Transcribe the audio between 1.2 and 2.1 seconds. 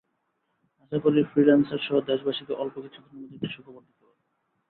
ফ্রিল্যান্সারসহ